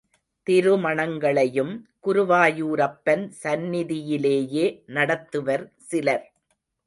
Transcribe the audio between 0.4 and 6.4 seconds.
திருமணங்களையும் குருவாயூரப்பன் சந்நிதியிலேயே நடத்துவர் சிலர்.